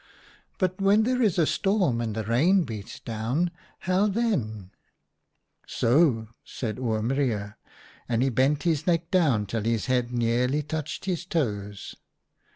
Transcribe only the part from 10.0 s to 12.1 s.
nearly touched his toes.